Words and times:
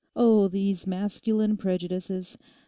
Oh, 0.15 0.47
these 0.47 0.87
masculine 0.87 1.57
prejudices! 1.57 2.35